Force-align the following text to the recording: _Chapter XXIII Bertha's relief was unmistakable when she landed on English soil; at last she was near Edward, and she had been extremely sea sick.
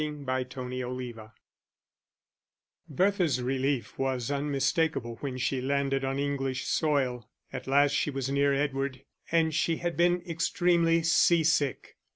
_Chapter 0.47 0.63
XXIII 1.15 1.27
Bertha's 2.89 3.39
relief 3.39 3.99
was 3.99 4.31
unmistakable 4.31 5.17
when 5.17 5.37
she 5.37 5.61
landed 5.61 6.03
on 6.03 6.17
English 6.17 6.65
soil; 6.65 7.29
at 7.53 7.67
last 7.67 7.91
she 7.93 8.09
was 8.09 8.27
near 8.27 8.51
Edward, 8.51 9.03
and 9.31 9.53
she 9.53 9.77
had 9.77 9.95
been 9.95 10.23
extremely 10.27 11.03
sea 11.03 11.43
sick. 11.43 11.97